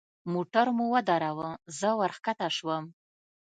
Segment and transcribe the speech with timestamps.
[0.33, 1.49] موټر مو ودراوه
[1.79, 2.85] زه ورکښته سوم.